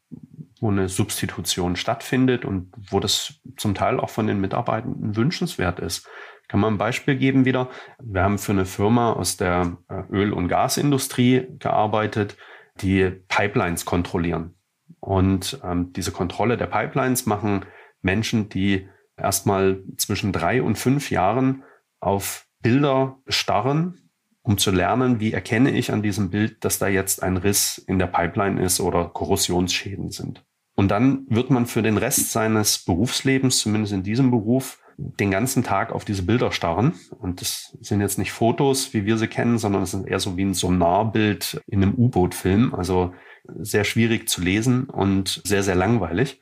wo 0.60 0.72
eine 0.72 0.90
Substitution 0.90 1.76
stattfindet 1.76 2.46
und 2.46 2.72
wo 2.90 3.00
das 3.00 3.40
zum 3.58 3.76
Teil 3.76 4.00
auch 4.00 4.10
von 4.10 4.28
den 4.28 4.42
Mitarbeitenden 4.42 5.16
wünschenswert 5.16 5.80
ist. 5.80 6.08
Kann 6.48 6.60
man 6.60 6.74
ein 6.74 6.78
Beispiel 6.80 7.16
geben 7.16 7.46
wieder? 7.46 7.70
Wir 8.02 8.24
haben 8.24 8.40
für 8.40 8.54
eine 8.54 8.66
Firma 8.66 9.14
aus 9.14 9.38
der 9.38 9.78
äh, 9.88 10.02
Öl- 10.12 10.34
und 10.34 10.48
Gasindustrie 10.48 11.46
gearbeitet, 11.60 12.38
die 12.82 13.10
Pipelines 13.28 13.86
kontrollieren. 13.86 14.56
Und 15.00 15.60
ähm, 15.64 15.94
diese 15.94 16.12
Kontrolle 16.12 16.58
der 16.58 16.68
Pipelines 16.68 17.26
machen 17.26 17.66
Menschen, 18.02 18.50
die 18.50 18.88
erstmal 19.18 19.84
zwischen 19.98 20.32
drei 20.32 20.62
und 20.62 20.78
fünf 20.78 21.12
Jahren 21.12 21.64
auf 22.00 22.48
Bilder 22.62 23.18
starren, 23.28 24.10
um 24.42 24.58
zu 24.58 24.72
lernen, 24.72 25.20
wie 25.20 25.34
erkenne 25.34 25.72
ich 25.72 25.92
an 25.92 26.02
diesem 26.02 26.30
Bild, 26.30 26.64
dass 26.66 26.80
da 26.80 26.88
jetzt 26.88 27.24
ein 27.24 27.38
Riss 27.38 27.78
in 27.78 28.00
der 28.00 28.08
Pipeline 28.08 28.62
ist 28.62 28.80
oder 28.80 29.06
Korrosionsschäden 29.06 30.12
sind. 30.12 30.44
Und 30.76 30.90
dann 30.90 31.26
wird 31.30 31.50
man 31.50 31.66
für 31.66 31.82
den 31.82 31.98
Rest 31.98 32.32
seines 32.32 32.80
Berufslebens, 32.86 33.60
zumindest 33.60 33.94
in 33.94 34.04
diesem 34.04 34.32
Beruf, 34.32 34.80
den 35.02 35.32
ganzen 35.32 35.64
Tag 35.64 35.94
auf 35.94 36.04
diese 36.04 36.24
Bilder 36.24 36.52
starren. 36.52 36.94
Und 37.20 37.42
das 37.42 37.78
sind 37.80 38.02
jetzt 38.02 38.18
nicht 38.18 38.32
Fotos, 38.32 38.94
wie 38.94 39.06
wir 39.06 39.18
sie 39.18 39.28
kennen, 39.28 39.58
sondern 39.58 39.84
es 39.84 39.94
ist 39.94 40.06
eher 40.06 40.20
so 40.20 40.36
wie 40.36 40.44
ein 40.44 40.54
Sonarbild 40.54 41.62
in 41.68 41.82
einem 41.82 41.96
U-Boot-Film. 41.96 42.76
Also 42.76 43.14
sehr 43.58 43.86
schwierig 43.86 44.28
zu 44.28 44.42
lesen 44.42 44.90
und 44.90 45.42
sehr, 45.46 45.64
sehr 45.64 45.76
langweilig. 45.76 46.42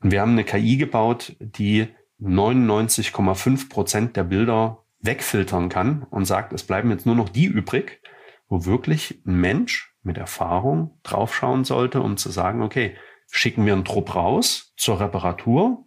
Und 0.00 0.12
wir 0.12 0.20
haben 0.20 0.32
eine 0.32 0.44
KI 0.44 0.76
gebaut, 0.76 1.36
die 1.40 1.88
99,5 2.20 3.68
Prozent 3.68 4.16
der 4.16 4.24
Bilder 4.24 4.84
wegfiltern 5.00 5.68
kann 5.68 6.04
und 6.04 6.24
sagt, 6.24 6.52
es 6.52 6.62
bleiben 6.62 6.90
jetzt 6.90 7.06
nur 7.06 7.16
noch 7.16 7.28
die 7.28 7.46
übrig, 7.46 8.00
wo 8.48 8.64
wirklich 8.64 9.22
ein 9.26 9.40
Mensch 9.40 9.92
mit 10.02 10.18
Erfahrung 10.18 10.98
draufschauen 11.02 11.64
sollte, 11.64 12.00
um 12.00 12.16
zu 12.16 12.30
sagen, 12.30 12.62
okay, 12.62 12.96
schicken 13.28 13.66
wir 13.66 13.72
einen 13.72 13.84
Trupp 13.84 14.14
raus 14.14 14.72
zur 14.76 15.00
Reparatur 15.00 15.85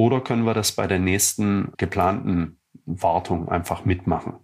oder 0.00 0.22
können 0.22 0.44
wir 0.44 0.54
das 0.54 0.72
bei 0.72 0.86
der 0.86 0.98
nächsten 0.98 1.74
geplanten 1.76 2.58
Wartung 2.86 3.50
einfach 3.50 3.84
mitmachen? 3.84 4.36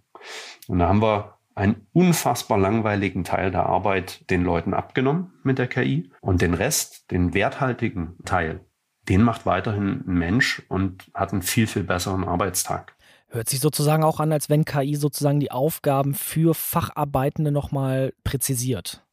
Und 0.67 0.77
da 0.77 0.87
haben 0.87 1.01
wir 1.01 1.39
einen 1.55 1.87
unfassbar 1.93 2.59
langweiligen 2.59 3.23
Teil 3.23 3.49
der 3.49 3.65
Arbeit 3.65 4.29
den 4.29 4.43
Leuten 4.43 4.75
abgenommen 4.75 5.33
mit 5.41 5.57
der 5.57 5.65
KI 5.65 6.11
und 6.21 6.43
den 6.43 6.53
Rest, 6.53 7.09
den 7.09 7.33
werthaltigen 7.33 8.17
Teil, 8.23 8.59
den 9.09 9.23
macht 9.23 9.47
weiterhin 9.47 10.03
ein 10.07 10.13
Mensch 10.19 10.61
und 10.69 11.09
hat 11.15 11.33
einen 11.33 11.41
viel, 11.41 11.65
viel 11.65 11.83
besseren 11.83 12.23
Arbeitstag. 12.23 12.95
Hört 13.29 13.49
sich 13.49 13.59
sozusagen 13.59 14.03
auch 14.03 14.19
an, 14.19 14.31
als 14.31 14.51
wenn 14.51 14.63
KI 14.63 14.95
sozusagen 14.95 15.39
die 15.39 15.49
Aufgaben 15.49 16.13
für 16.13 16.53
Facharbeitende 16.53 17.51
nochmal 17.51 18.13
präzisiert. 18.23 19.06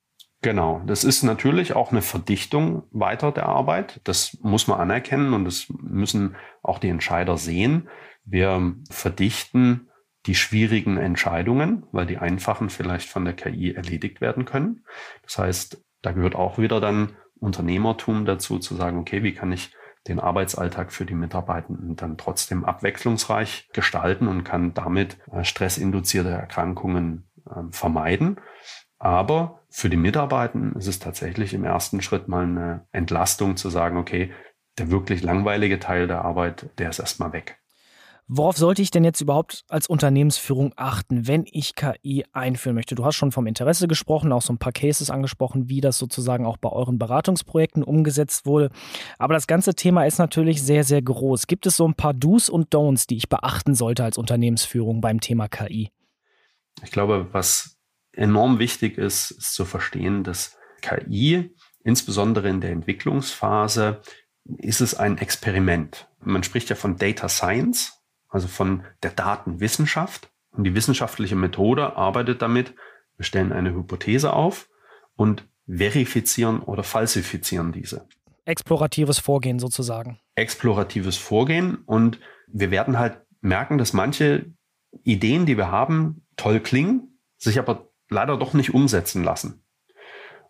Genau, 0.44 0.82
das 0.84 1.04
ist 1.04 1.22
natürlich 1.22 1.74
auch 1.74 1.90
eine 1.90 2.02
Verdichtung 2.02 2.82
weiter 2.90 3.32
der 3.32 3.46
Arbeit. 3.46 4.02
Das 4.04 4.36
muss 4.42 4.66
man 4.68 4.78
anerkennen 4.78 5.32
und 5.32 5.46
das 5.46 5.68
müssen 5.70 6.36
auch 6.62 6.78
die 6.78 6.90
Entscheider 6.90 7.38
sehen. 7.38 7.88
Wir 8.26 8.74
verdichten 8.90 9.88
die 10.26 10.34
schwierigen 10.34 10.98
Entscheidungen, 10.98 11.86
weil 11.92 12.04
die 12.04 12.18
einfachen 12.18 12.68
vielleicht 12.68 13.08
von 13.08 13.24
der 13.24 13.32
KI 13.32 13.72
erledigt 13.72 14.20
werden 14.20 14.44
können. 14.44 14.84
Das 15.22 15.38
heißt, 15.38 15.82
da 16.02 16.12
gehört 16.12 16.34
auch 16.34 16.58
wieder 16.58 16.78
dann 16.78 17.16
Unternehmertum 17.40 18.26
dazu, 18.26 18.58
zu 18.58 18.74
sagen, 18.74 18.98
okay, 18.98 19.22
wie 19.22 19.32
kann 19.32 19.50
ich 19.50 19.74
den 20.08 20.20
Arbeitsalltag 20.20 20.92
für 20.92 21.06
die 21.06 21.14
Mitarbeitenden 21.14 21.96
dann 21.96 22.18
trotzdem 22.18 22.66
abwechslungsreich 22.66 23.70
gestalten 23.72 24.28
und 24.28 24.44
kann 24.44 24.74
damit 24.74 25.16
äh, 25.32 25.42
stressinduzierte 25.42 26.28
Erkrankungen 26.28 27.30
ähm, 27.50 27.72
vermeiden. 27.72 28.36
Aber 29.04 29.60
für 29.68 29.90
die 29.90 29.98
Mitarbeitenden 29.98 30.76
ist 30.76 30.86
es 30.86 30.98
tatsächlich 30.98 31.52
im 31.52 31.62
ersten 31.62 32.00
Schritt 32.00 32.26
mal 32.26 32.44
eine 32.44 32.86
Entlastung 32.90 33.58
zu 33.58 33.68
sagen, 33.68 33.98
okay, 33.98 34.32
der 34.78 34.90
wirklich 34.90 35.22
langweilige 35.22 35.78
Teil 35.78 36.06
der 36.06 36.24
Arbeit, 36.24 36.70
der 36.78 36.88
ist 36.88 37.00
erstmal 37.00 37.34
weg. 37.34 37.58
Worauf 38.28 38.56
sollte 38.56 38.80
ich 38.80 38.90
denn 38.90 39.04
jetzt 39.04 39.20
überhaupt 39.20 39.66
als 39.68 39.88
Unternehmensführung 39.88 40.72
achten, 40.76 41.26
wenn 41.26 41.44
ich 41.52 41.74
KI 41.74 42.24
einführen 42.32 42.76
möchte? 42.76 42.94
Du 42.94 43.04
hast 43.04 43.16
schon 43.16 43.30
vom 43.30 43.46
Interesse 43.46 43.88
gesprochen, 43.88 44.32
auch 44.32 44.40
so 44.40 44.54
ein 44.54 44.58
paar 44.58 44.72
Cases 44.72 45.10
angesprochen, 45.10 45.68
wie 45.68 45.82
das 45.82 45.98
sozusagen 45.98 46.46
auch 46.46 46.56
bei 46.56 46.70
euren 46.70 46.98
Beratungsprojekten 46.98 47.82
umgesetzt 47.82 48.46
wurde. 48.46 48.70
Aber 49.18 49.34
das 49.34 49.46
ganze 49.46 49.74
Thema 49.74 50.06
ist 50.06 50.16
natürlich 50.16 50.62
sehr, 50.62 50.82
sehr 50.82 51.02
groß. 51.02 51.46
Gibt 51.46 51.66
es 51.66 51.76
so 51.76 51.86
ein 51.86 51.94
paar 51.94 52.14
Do's 52.14 52.48
und 52.48 52.74
Don'ts, 52.74 53.06
die 53.06 53.16
ich 53.16 53.28
beachten 53.28 53.74
sollte 53.74 54.02
als 54.02 54.16
Unternehmensführung 54.16 55.02
beim 55.02 55.20
Thema 55.20 55.48
KI? 55.48 55.90
Ich 56.82 56.90
glaube, 56.90 57.28
was 57.32 57.73
enorm 58.16 58.58
wichtig 58.58 58.98
ist, 58.98 59.30
ist 59.30 59.54
zu 59.54 59.64
verstehen, 59.64 60.24
dass 60.24 60.56
KI, 60.82 61.54
insbesondere 61.82 62.48
in 62.48 62.60
der 62.60 62.70
Entwicklungsphase, 62.70 64.00
ist 64.58 64.80
es 64.80 64.94
ein 64.94 65.18
Experiment. 65.18 66.08
Man 66.20 66.42
spricht 66.42 66.68
ja 66.68 66.76
von 66.76 66.96
Data 66.96 67.28
Science, 67.28 68.02
also 68.28 68.48
von 68.48 68.84
der 69.02 69.10
Datenwissenschaft. 69.10 70.30
Und 70.50 70.64
die 70.64 70.74
wissenschaftliche 70.74 71.36
Methode 71.36 71.96
arbeitet 71.96 72.42
damit, 72.42 72.74
wir 73.16 73.24
stellen 73.24 73.52
eine 73.52 73.74
Hypothese 73.74 74.32
auf 74.32 74.68
und 75.16 75.48
verifizieren 75.66 76.60
oder 76.60 76.82
falsifizieren 76.82 77.72
diese. 77.72 78.06
Exploratives 78.44 79.18
Vorgehen 79.18 79.58
sozusagen. 79.58 80.20
Exploratives 80.34 81.16
Vorgehen 81.16 81.76
und 81.86 82.20
wir 82.46 82.70
werden 82.70 82.98
halt 82.98 83.18
merken, 83.40 83.78
dass 83.78 83.92
manche 83.92 84.52
Ideen, 85.02 85.46
die 85.46 85.56
wir 85.56 85.70
haben, 85.70 86.26
toll 86.36 86.60
klingen, 86.60 87.18
sich 87.38 87.58
aber 87.58 87.88
leider 88.14 88.38
doch 88.38 88.54
nicht 88.54 88.72
umsetzen 88.72 89.22
lassen. 89.22 89.62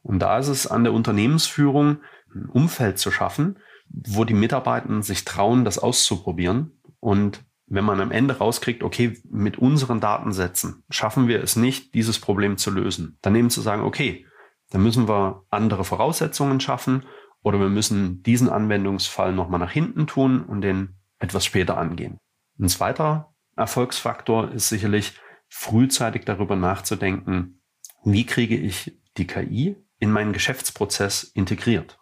Und 0.03 0.21
da 0.21 0.39
ist 0.39 0.49
es 0.49 0.67
an 0.67 0.85
der 0.85 0.93
Unternehmensführung, 0.93 1.99
ein 2.35 2.47
Umfeld 2.47 2.99
zu 2.99 3.11
schaffen, 3.11 3.59
wo 3.89 4.25
die 4.25 4.35
Mitarbeitenden 4.35 5.03
sich 5.03 5.25
trauen, 5.25 5.65
das 5.65 5.79
auszuprobieren. 5.79 6.81
Und 7.01 7.45
wenn 7.67 7.85
man 7.85 8.01
am 8.01 8.11
Ende 8.11 8.39
rauskriegt, 8.39 8.83
okay, 8.83 9.19
mit 9.29 9.59
unseren 9.59 10.01
Datensätzen 10.01 10.85
schaffen 10.91 11.27
wir 11.29 11.43
es 11.43 11.57
nicht, 11.57 11.95
dieses 11.95 12.19
Problem 12.19 12.59
zu 12.59 12.71
lösen, 12.71 13.19
dann 13.23 13.35
eben 13.35 13.51
zu 13.51 13.61
sagen, 13.61 13.83
okay, 13.83 14.27
dann 14.71 14.83
müssen 14.83 15.09
wir 15.09 15.45
andere 15.51 15.85
Voraussetzungen 15.85 16.61
schaffen 16.61 17.05
oder 17.43 17.61
wir 17.61 17.69
müssen 17.69 18.23
diesen 18.23 18.49
Anwendungsfall 18.49 19.33
nochmal 19.33 19.61
nach 19.61 19.71
hinten 19.71 20.07
tun 20.07 20.43
und 20.43 20.61
den 20.61 20.97
etwas 21.19 21.45
später 21.45 21.79
angehen. 21.79 22.19
Ein 22.59 22.69
zweiter 22.69 23.35
Erfolgsfaktor 23.57 24.51
ist 24.51 24.69
sicherlich, 24.69 25.19
frühzeitig 25.57 26.25
darüber 26.25 26.57
nachzudenken, 26.57 27.61
wie 28.03 28.27
kriege 28.27 28.57
ich 28.57 29.01
die 29.17 29.27
KI 29.27 29.77
in 29.99 30.11
meinen 30.11 30.33
Geschäftsprozess 30.33 31.23
integriert. 31.23 32.01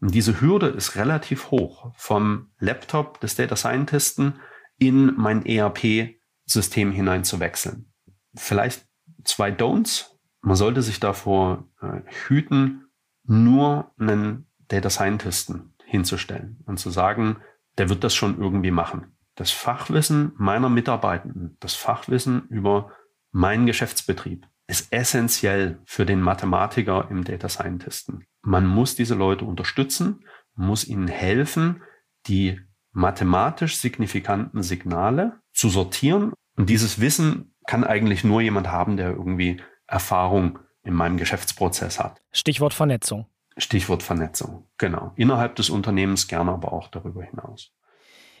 Und 0.00 0.14
diese 0.14 0.42
Hürde 0.42 0.68
ist 0.68 0.94
relativ 0.94 1.50
hoch 1.50 1.92
vom 1.96 2.50
Laptop 2.58 3.18
des 3.20 3.34
Data 3.34 3.56
Scientisten 3.56 4.40
in 4.76 5.16
mein 5.16 5.46
ERP-System 5.46 6.92
hinein 6.92 7.24
zu 7.24 7.40
wechseln. 7.40 7.92
Vielleicht 8.34 8.86
zwei 9.24 9.50
Don'ts. 9.50 10.10
Man 10.42 10.56
sollte 10.56 10.82
sich 10.82 11.00
davor 11.00 11.66
äh, 11.80 12.02
hüten, 12.28 12.88
nur 13.24 13.90
einen 13.98 14.46
Data 14.68 14.90
Scientisten 14.90 15.74
hinzustellen 15.86 16.62
und 16.66 16.78
zu 16.78 16.90
sagen, 16.90 17.38
der 17.78 17.88
wird 17.88 18.04
das 18.04 18.14
schon 18.14 18.38
irgendwie 18.38 18.70
machen 18.70 19.15
das 19.36 19.50
Fachwissen 19.52 20.32
meiner 20.36 20.68
Mitarbeitenden, 20.68 21.56
das 21.60 21.74
Fachwissen 21.74 22.46
über 22.48 22.92
meinen 23.30 23.66
Geschäftsbetrieb 23.66 24.46
ist 24.66 24.92
essentiell 24.92 25.78
für 25.84 26.04
den 26.04 26.20
Mathematiker 26.20 27.06
im 27.10 27.22
Data 27.22 27.48
Scientisten. 27.48 28.26
Man 28.42 28.66
muss 28.66 28.96
diese 28.96 29.14
Leute 29.14 29.44
unterstützen, 29.44 30.24
muss 30.54 30.84
ihnen 30.84 31.06
helfen, 31.06 31.82
die 32.26 32.60
mathematisch 32.90 33.76
signifikanten 33.76 34.62
Signale 34.62 35.38
zu 35.52 35.68
sortieren. 35.68 36.32
Und 36.56 36.68
dieses 36.68 37.00
Wissen 37.00 37.54
kann 37.66 37.84
eigentlich 37.84 38.24
nur 38.24 38.40
jemand 38.40 38.68
haben, 38.68 38.96
der 38.96 39.10
irgendwie 39.10 39.60
Erfahrung 39.86 40.58
in 40.82 40.94
meinem 40.94 41.16
Geschäftsprozess 41.16 42.00
hat. 42.00 42.20
Stichwort 42.32 42.74
Vernetzung. 42.74 43.26
Stichwort 43.58 44.02
Vernetzung, 44.02 44.68
genau. 44.78 45.12
Innerhalb 45.16 45.56
des 45.56 45.70
Unternehmens 45.70 46.26
gerne, 46.28 46.52
aber 46.52 46.72
auch 46.72 46.88
darüber 46.88 47.22
hinaus. 47.22 47.72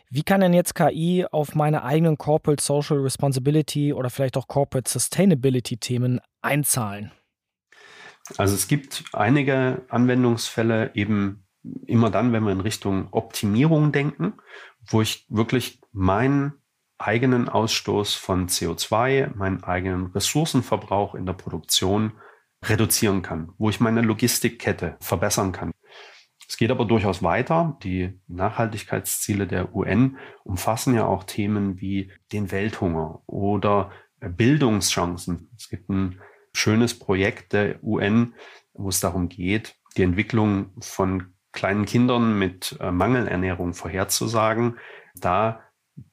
Wie 0.08 0.22
kann 0.22 0.40
denn 0.40 0.54
jetzt 0.54 0.74
KI 0.74 1.26
auf 1.30 1.54
meine 1.54 1.82
eigenen 1.82 2.16
Corporate 2.16 2.62
Social 2.62 2.98
Responsibility 2.98 3.92
oder 3.92 4.08
vielleicht 4.08 4.36
auch 4.36 4.46
Corporate 4.46 4.88
Sustainability 4.88 5.78
Themen 5.78 6.20
einzahlen? 6.42 7.10
Also 8.36 8.54
es 8.54 8.68
gibt 8.68 9.04
einige 9.12 9.82
Anwendungsfälle 9.88 10.92
eben 10.94 11.46
immer 11.86 12.10
dann, 12.10 12.32
wenn 12.32 12.44
wir 12.44 12.52
in 12.52 12.60
Richtung 12.60 13.08
Optimierung 13.10 13.92
denken, 13.92 14.34
wo 14.88 15.02
ich 15.02 15.26
wirklich 15.28 15.80
meinen 15.92 16.54
eigenen 16.98 17.48
Ausstoß 17.48 18.14
von 18.14 18.48
CO2, 18.48 19.34
meinen 19.34 19.64
eigenen 19.64 20.06
Ressourcenverbrauch 20.06 21.14
in 21.14 21.26
der 21.26 21.34
Produktion 21.34 22.12
reduzieren 22.64 23.22
kann, 23.22 23.52
wo 23.58 23.68
ich 23.70 23.80
meine 23.80 24.00
Logistikkette 24.00 24.96
verbessern 25.00 25.52
kann. 25.52 25.72
Es 26.48 26.56
geht 26.56 26.70
aber 26.70 26.84
durchaus 26.84 27.22
weiter. 27.22 27.76
Die 27.82 28.20
Nachhaltigkeitsziele 28.28 29.46
der 29.46 29.74
UN 29.74 30.18
umfassen 30.44 30.94
ja 30.94 31.06
auch 31.06 31.24
Themen 31.24 31.80
wie 31.80 32.12
den 32.32 32.50
Welthunger 32.50 33.22
oder 33.26 33.90
Bildungschancen. 34.20 35.50
Es 35.56 35.68
gibt 35.68 35.88
ein 35.88 36.20
schönes 36.52 36.98
Projekt 36.98 37.52
der 37.52 37.82
UN, 37.82 38.34
wo 38.72 38.88
es 38.88 39.00
darum 39.00 39.28
geht, 39.28 39.76
die 39.96 40.02
Entwicklung 40.02 40.70
von 40.80 41.34
kleinen 41.52 41.84
Kindern 41.84 42.38
mit 42.38 42.76
äh, 42.80 42.90
Mangelernährung 42.90 43.74
vorherzusagen, 43.74 44.76
da 45.14 45.60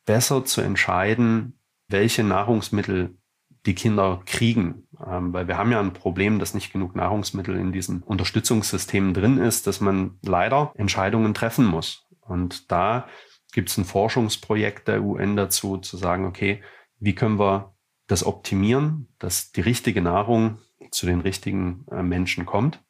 besser 0.06 0.46
zu 0.46 0.62
entscheiden, 0.62 1.60
welche 1.90 2.24
Nahrungsmittel 2.24 3.18
die 3.65 3.75
Kinder 3.75 4.22
kriegen. 4.25 4.88
Ähm, 5.05 5.34
weil 5.34 5.48
wir 5.48 5.58
haben 5.58 5.72
ja 5.72 5.79
ein 5.79 5.93
Problem, 5.93 6.39
dass 6.39 6.53
nicht 6.53 6.72
genug 6.72 6.96
Nahrungsmittel 6.96 7.55
in 7.55 7.72
diesen 7.72 8.03
Unterstützungssystemen 8.03 9.13
drin 9.13 9.38
ist, 9.38 9.67
dass 9.67 9.82
man 9.82 10.20
leider 10.22 10.72
Entscheidungen 10.75 11.34
treffen 11.34 11.65
muss. 11.65 12.05
Und 12.22 12.72
da 12.72 13.08
gibt 13.53 13.70
es 13.70 13.77
ein 13.77 13.86
Forschungsprojekt 13.86 14.88
der 14.88 15.03
UN 15.03 15.36
dazu, 15.36 15.77
zu 15.77 15.98
sagen, 15.98 16.25
okay, 16.25 16.62
wie 17.00 17.15
können 17.15 17.39
wir 17.39 17.74
das 18.08 18.25
optimieren, 18.25 19.08
dass 19.20 19.51
die 19.51 19.62
richtige 19.62 20.01
Nahrung 20.01 20.60
zu 20.91 21.05
den 21.05 21.22
richtigen 21.22 21.86
äh, 21.89 22.03
Menschen 22.03 22.46
kommt. 22.46 22.84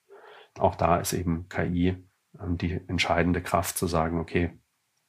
Auch 0.57 0.75
da 0.75 0.97
ist 0.97 1.13
eben 1.13 1.47
KI 1.49 1.95
ähm, 2.39 2.57
die 2.57 2.81
entscheidende 2.87 3.41
Kraft 3.41 3.77
zu 3.77 3.87
sagen, 3.87 4.19
okay, 4.19 4.59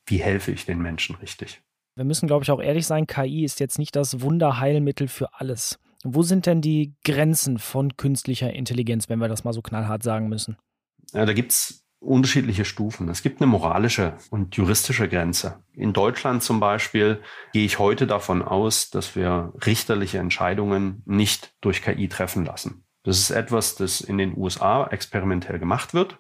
wie 0.07 0.19
helfe 0.19 0.53
ich 0.53 0.67
den 0.67 0.81
Menschen 0.81 1.17
richtig? 1.17 1.64
Wir 1.97 2.05
müssen, 2.05 2.27
glaube 2.27 2.43
ich, 2.43 2.51
auch 2.51 2.61
ehrlich 2.61 2.87
sein, 2.87 3.07
KI 3.07 3.45
ist 3.45 3.61
jetzt 3.61 3.79
nicht 3.79 3.95
das 3.95 4.21
Wunderheilmittel 4.21 5.07
für 5.07 5.29
alles. 5.35 5.79
Wo 6.03 6.23
sind 6.23 6.47
denn 6.47 6.61
die 6.61 6.95
Grenzen 7.05 7.59
von 7.59 7.97
künstlicher 7.97 8.53
Intelligenz, 8.53 9.09
wenn 9.09 9.21
wir 9.21 9.29
das 9.29 9.45
mal 9.45 9.53
so 9.53 9.63
knallhart 9.63 10.03
sagen 10.03 10.29
müssen? 10.29 10.57
Ja, 11.13 11.25
da 11.25 11.33
gibt 11.33 11.53
es 11.53 11.85
unterschiedliche 12.01 12.65
Stufen. 12.65 13.09
Es 13.09 13.23
gibt 13.23 13.41
eine 13.41 13.47
moralische 13.47 14.15
und 14.31 14.57
juristische 14.57 15.09
Grenze. 15.09 15.63
In 15.73 15.93
Deutschland 15.93 16.43
zum 16.43 16.61
Beispiel 16.61 17.23
gehe 17.53 17.65
ich 17.65 17.79
heute 17.79 18.07
davon 18.07 18.43
aus, 18.43 18.91
dass 18.91 19.15
wir 19.15 19.53
richterliche 19.65 20.19
Entscheidungen 20.19 21.03
nicht 21.07 21.55
durch 21.61 21.81
KI 21.81 22.09
treffen 22.09 22.45
lassen. 22.45 22.85
Das 23.05 23.19
ist 23.19 23.31
etwas, 23.31 23.77
das 23.77 24.01
in 24.01 24.19
den 24.19 24.37
USA 24.37 24.87
experimentell 24.87 25.59
gemacht 25.59 25.95
wird, 25.95 26.19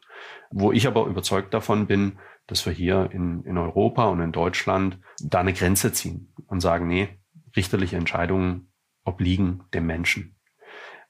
wo 0.50 0.70
ich 0.70 0.86
aber 0.86 1.06
überzeugt 1.06 1.52
davon 1.52 1.86
bin, 1.86 2.18
dass 2.46 2.66
wir 2.66 2.72
hier 2.72 3.10
in, 3.12 3.44
in 3.44 3.58
Europa 3.58 4.06
und 4.06 4.20
in 4.20 4.32
Deutschland 4.32 4.98
da 5.22 5.40
eine 5.40 5.52
Grenze 5.52 5.92
ziehen 5.92 6.32
und 6.46 6.60
sagen, 6.60 6.86
nee, 6.86 7.08
richterliche 7.56 7.96
Entscheidungen 7.96 8.72
obliegen 9.04 9.64
dem 9.72 9.86
Menschen. 9.86 10.36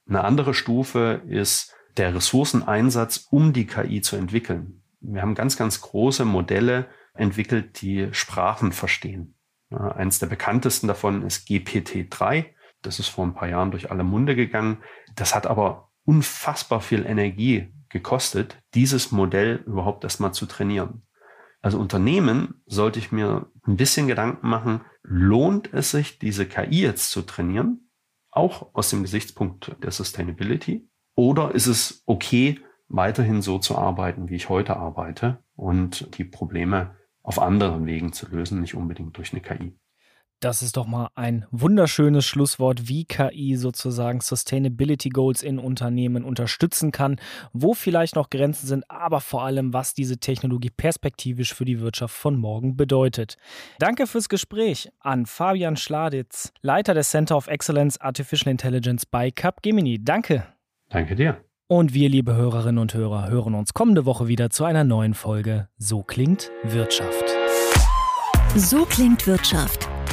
Eine 0.07 0.23
andere 0.23 0.53
Stufe 0.53 1.21
ist 1.27 1.75
der 1.97 2.13
Ressourceneinsatz, 2.13 3.27
um 3.31 3.53
die 3.53 3.65
KI 3.65 4.01
zu 4.01 4.15
entwickeln. 4.15 4.83
Wir 4.99 5.21
haben 5.21 5.35
ganz, 5.35 5.57
ganz 5.57 5.81
große 5.81 6.25
Modelle 6.25 6.87
entwickelt, 7.13 7.81
die 7.81 8.09
Sprachen 8.11 8.71
verstehen. 8.71 9.35
eins 9.69 10.19
der 10.19 10.27
bekanntesten 10.27 10.87
davon 10.87 11.23
ist 11.23 11.47
GPT-3. 11.47 12.45
Das 12.81 12.99
ist 12.99 13.07
vor 13.07 13.25
ein 13.25 13.33
paar 13.33 13.49
Jahren 13.49 13.71
durch 13.71 13.89
alle 13.91 14.03
Munde 14.03 14.35
gegangen. 14.35 14.77
Das 15.15 15.33
hat 15.33 15.47
aber 15.47 15.89
unfassbar 16.03 16.81
viel 16.81 17.05
Energie 17.05 17.73
gekostet, 17.89 18.61
dieses 18.73 19.11
Modell 19.11 19.63
überhaupt 19.65 20.03
erstmal 20.03 20.33
zu 20.33 20.45
trainieren. 20.45 21.03
Also 21.65 21.79
Unternehmen 21.79 22.61
sollte 22.67 22.99
ich 22.99 23.11
mir 23.11 23.49
ein 23.65 23.75
bisschen 23.75 24.05
Gedanken 24.05 24.47
machen, 24.47 24.81
lohnt 25.01 25.73
es 25.73 25.89
sich, 25.89 26.19
diese 26.19 26.45
KI 26.45 26.83
jetzt 26.83 27.09
zu 27.09 27.23
trainieren? 27.23 27.89
Auch 28.29 28.75
aus 28.75 28.91
dem 28.91 29.01
Gesichtspunkt 29.01 29.75
der 29.81 29.89
Sustainability? 29.89 30.87
Oder 31.15 31.55
ist 31.55 31.65
es 31.65 32.03
okay, 32.05 32.59
weiterhin 32.87 33.41
so 33.41 33.57
zu 33.57 33.79
arbeiten, 33.79 34.29
wie 34.29 34.35
ich 34.35 34.47
heute 34.47 34.77
arbeite 34.77 35.43
und 35.55 36.15
die 36.19 36.23
Probleme 36.23 36.97
auf 37.23 37.41
anderen 37.41 37.87
Wegen 37.87 38.13
zu 38.13 38.29
lösen, 38.29 38.61
nicht 38.61 38.75
unbedingt 38.75 39.17
durch 39.17 39.33
eine 39.33 39.41
KI? 39.41 39.75
Das 40.45 40.61
ist 40.61 40.77
doch 40.77 40.85
mal 40.85 41.09
ein 41.15 41.47
wunderschönes 41.49 42.23
Schlusswort, 42.23 42.87
wie 42.87 43.05
KI 43.05 43.55
sozusagen 43.55 44.21
Sustainability 44.21 45.09
Goals 45.09 45.41
in 45.41 45.57
Unternehmen 45.57 46.23
unterstützen 46.23 46.91
kann, 46.91 47.15
wo 47.51 47.73
vielleicht 47.73 48.15
noch 48.15 48.29
Grenzen 48.29 48.67
sind, 48.67 48.83
aber 48.87 49.21
vor 49.21 49.41
allem, 49.41 49.73
was 49.73 49.95
diese 49.95 50.19
Technologie 50.19 50.69
perspektivisch 50.69 51.51
für 51.51 51.65
die 51.65 51.79
Wirtschaft 51.79 52.13
von 52.13 52.37
morgen 52.37 52.77
bedeutet. 52.77 53.37
Danke 53.79 54.05
fürs 54.05 54.29
Gespräch 54.29 54.91
an 54.99 55.25
Fabian 55.25 55.77
Schladitz, 55.77 56.53
Leiter 56.61 56.93
des 56.93 57.09
Center 57.09 57.37
of 57.37 57.47
Excellence 57.47 57.99
Artificial 57.99 58.51
Intelligence 58.51 59.07
bei 59.07 59.31
Capgemini. 59.31 59.97
Danke. 60.03 60.45
Danke 60.89 61.15
dir. 61.15 61.43
Und 61.65 61.95
wir, 61.95 62.07
liebe 62.07 62.35
Hörerinnen 62.35 62.77
und 62.77 62.93
Hörer, 62.93 63.29
hören 63.29 63.55
uns 63.55 63.73
kommende 63.73 64.05
Woche 64.05 64.27
wieder 64.27 64.51
zu 64.51 64.63
einer 64.63 64.83
neuen 64.83 65.15
Folge 65.15 65.69
So 65.79 66.03
klingt 66.03 66.51
Wirtschaft. 66.61 67.35
So 68.55 68.85
klingt 68.85 69.25
Wirtschaft 69.25 69.89